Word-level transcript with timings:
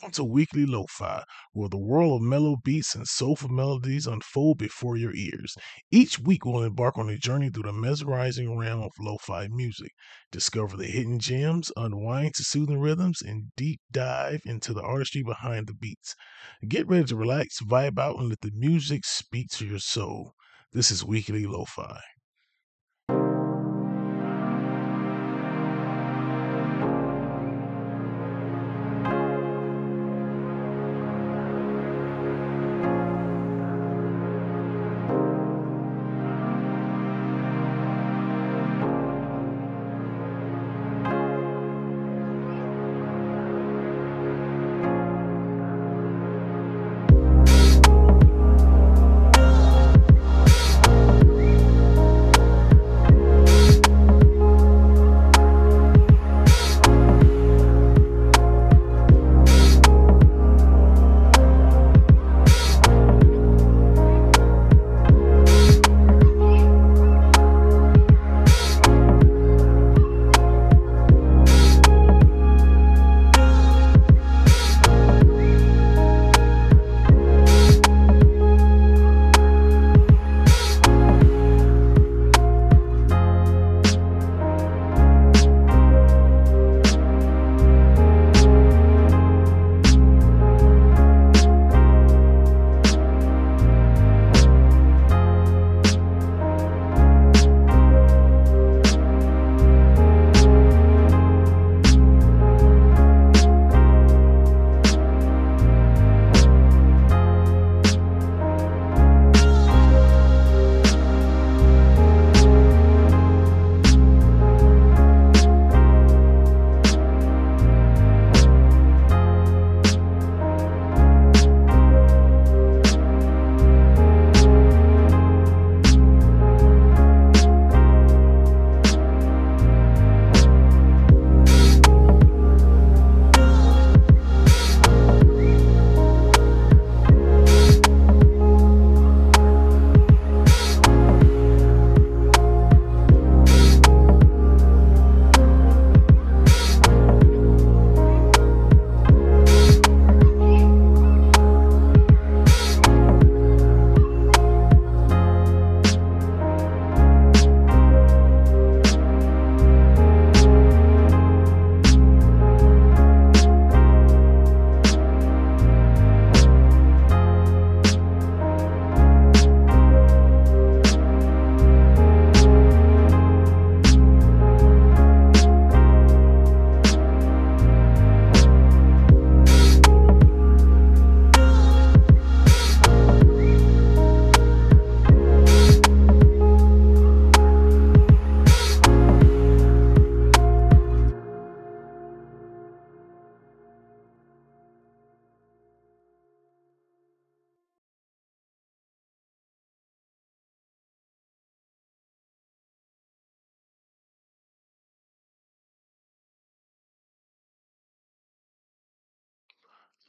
Welcome 0.00 0.12
to 0.12 0.22
Weekly 0.32 0.64
Lo-Fi, 0.64 1.24
where 1.54 1.68
the 1.68 1.76
world 1.76 2.20
of 2.20 2.22
mellow 2.22 2.54
beats 2.62 2.94
and 2.94 3.04
soulful 3.04 3.48
melodies 3.48 4.06
unfold 4.06 4.58
before 4.58 4.96
your 4.96 5.12
ears. 5.12 5.56
Each 5.90 6.20
week 6.20 6.44
we'll 6.44 6.62
embark 6.62 6.96
on 6.96 7.08
a 7.08 7.18
journey 7.18 7.50
through 7.50 7.64
the 7.64 7.72
mesmerizing 7.72 8.56
realm 8.56 8.80
of 8.80 8.92
lo-fi 9.00 9.48
music. 9.48 9.90
Discover 10.30 10.76
the 10.76 10.86
hidden 10.86 11.18
gems, 11.18 11.72
unwind 11.74 12.34
to 12.34 12.44
soothing 12.44 12.78
rhythms, 12.78 13.22
and 13.22 13.50
deep 13.56 13.80
dive 13.90 14.42
into 14.44 14.72
the 14.72 14.82
artistry 14.82 15.24
behind 15.24 15.66
the 15.66 15.74
beats. 15.74 16.14
Get 16.68 16.86
ready 16.86 17.06
to 17.06 17.16
relax, 17.16 17.60
vibe 17.60 17.98
out, 17.98 18.20
and 18.20 18.28
let 18.28 18.40
the 18.40 18.52
music 18.54 19.04
speak 19.04 19.48
to 19.54 19.66
your 19.66 19.80
soul. 19.80 20.34
This 20.72 20.92
is 20.92 21.04
Weekly 21.04 21.44
Lo-Fi. 21.44 21.98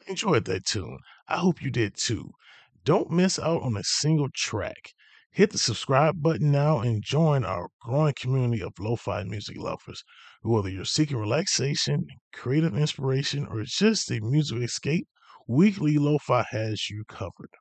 Enjoyed 0.10 0.46
that 0.46 0.66
tune. 0.66 0.98
I 1.28 1.38
hope 1.38 1.62
you 1.62 1.70
did 1.70 1.96
too. 1.96 2.32
Don't 2.84 3.12
miss 3.12 3.38
out 3.38 3.62
on 3.62 3.78
a 3.78 3.84
single 3.84 4.30
track. 4.34 4.94
Hit 5.32 5.52
the 5.52 5.60
subscribe 5.60 6.22
button 6.24 6.52
now 6.52 6.80
and 6.80 7.04
join 7.04 7.46
our 7.46 7.70
growing 7.80 8.16
community 8.20 8.64
of 8.64 8.74
lo 8.80 8.96
fi 8.96 9.24
music 9.24 9.58
lovers. 9.58 10.04
Whether 10.42 10.70
you're 10.70 10.86
seeking 10.86 11.18
relaxation, 11.18 12.08
creative 12.34 12.76
inspiration, 12.76 13.46
or 13.46 13.64
just 13.64 14.10
a 14.10 14.20
music 14.22 14.64
escape, 14.64 15.08
Weekly 15.48 15.98
Lo 15.98 16.18
Fi 16.18 16.46
has 16.50 16.90
you 16.90 17.04
covered. 17.08 17.52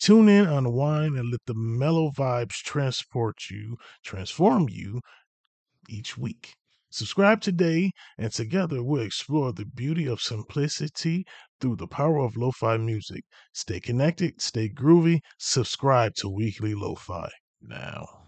Tune 0.00 0.28
in, 0.28 0.46
unwind, 0.46 1.16
and 1.16 1.30
let 1.30 1.40
the 1.46 1.54
mellow 1.54 2.10
vibes 2.10 2.56
transport 2.56 3.36
you, 3.50 3.76
transform 4.04 4.68
you 4.68 5.00
each 5.88 6.18
week. 6.18 6.54
Subscribe 6.90 7.40
today, 7.40 7.90
and 8.18 8.30
together 8.32 8.82
we'll 8.82 9.02
explore 9.02 9.52
the 9.52 9.64
beauty 9.64 10.06
of 10.06 10.20
simplicity 10.20 11.24
through 11.62 11.76
the 11.76 11.86
power 11.86 12.18
of 12.18 12.36
lo 12.36 12.50
fi 12.50 12.76
music. 12.76 13.24
Stay 13.52 13.78
connected, 13.78 14.42
stay 14.42 14.68
groovy, 14.68 15.20
subscribe 15.38 16.12
to 16.16 16.28
Weekly 16.28 16.74
Lo 16.74 16.96
Fi 16.96 17.30
now. 17.62 18.21